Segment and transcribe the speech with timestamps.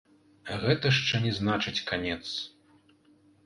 [0.63, 2.21] Гэта шчэ не значыць канец.